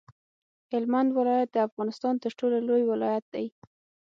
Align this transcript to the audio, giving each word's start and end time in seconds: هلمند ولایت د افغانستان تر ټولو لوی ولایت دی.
هلمند 0.71 1.09
ولایت 1.17 1.49
د 1.53 1.57
افغانستان 1.67 2.13
تر 2.23 2.31
ټولو 2.39 2.57
لوی 2.67 2.83
ولایت 2.91 3.25
دی. 3.33 3.45